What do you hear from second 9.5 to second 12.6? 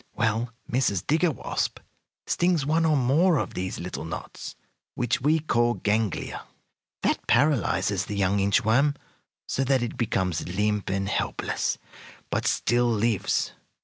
that it becomes limp and helpless, but